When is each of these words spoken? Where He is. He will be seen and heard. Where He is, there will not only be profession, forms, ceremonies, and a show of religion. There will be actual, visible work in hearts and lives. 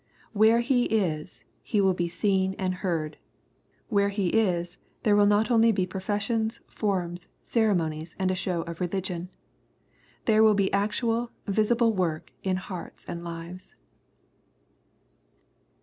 Where 0.33 0.61
He 0.61 0.85
is. 0.85 1.43
He 1.61 1.79
will 1.79 1.93
be 1.93 2.07
seen 2.09 2.55
and 2.57 2.73
heard. 2.81 3.17
Where 3.87 4.09
He 4.09 4.29
is, 4.29 4.79
there 5.03 5.15
will 5.15 5.27
not 5.27 5.51
only 5.51 5.71
be 5.71 5.85
profession, 5.85 6.49
forms, 6.65 7.27
ceremonies, 7.43 8.15
and 8.17 8.31
a 8.31 8.35
show 8.35 8.63
of 8.63 8.81
religion. 8.81 9.29
There 10.25 10.41
will 10.41 10.55
be 10.55 10.73
actual, 10.73 11.29
visible 11.45 11.93
work 11.93 12.31
in 12.41 12.55
hearts 12.55 13.05
and 13.05 13.23
lives. 13.23 13.75